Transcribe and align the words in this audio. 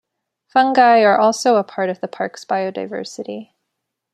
Fungi 0.47 1.01
are 1.05 1.19
also 1.19 1.57
a 1.57 1.63
part 1.63 1.87
of 1.91 1.99
the 2.01 2.07
Park's 2.07 2.43
biodiversity. 2.43 3.51